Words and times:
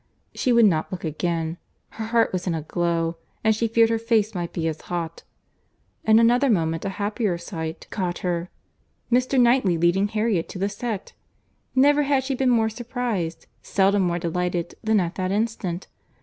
She 0.33 0.51
would 0.51 0.65
not 0.65 0.91
look 0.91 1.03
again. 1.03 1.59
Her 1.89 2.05
heart 2.05 2.33
was 2.33 2.47
in 2.47 2.55
a 2.55 2.63
glow, 2.63 3.17
and 3.43 3.55
she 3.55 3.67
feared 3.67 3.91
her 3.91 3.99
face 3.99 4.33
might 4.33 4.51
be 4.51 4.67
as 4.67 4.81
hot. 4.89 5.21
In 6.05 6.17
another 6.17 6.49
moment 6.49 6.83
a 6.85 6.89
happier 6.97 7.37
sight 7.37 7.85
caught 7.91 8.17
her;—Mr. 8.25 9.39
Knightley 9.39 9.77
leading 9.77 10.07
Harriet 10.07 10.49
to 10.49 10.57
the 10.57 10.69
set!—Never 10.69 12.01
had 12.01 12.23
she 12.23 12.33
been 12.33 12.49
more 12.49 12.67
surprized, 12.69 13.45
seldom 13.61 14.01
more 14.01 14.17
delighted, 14.17 14.73
than 14.83 14.99
at 14.99 15.13
that 15.13 15.31
instant. 15.31 15.85